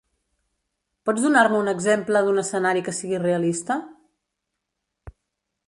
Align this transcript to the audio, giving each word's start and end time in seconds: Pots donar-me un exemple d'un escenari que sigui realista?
Pots 1.09 1.25
donar-me 1.25 1.59
un 1.65 1.69
exemple 1.73 2.23
d'un 2.29 2.43
escenari 2.45 2.83
que 2.89 2.95
sigui 3.01 3.21
realista? 3.27 3.77